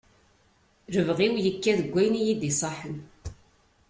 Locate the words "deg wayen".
1.79-2.15